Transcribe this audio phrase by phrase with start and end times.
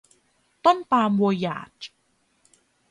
[0.65, 1.71] ต้นปาล์มโวยาจ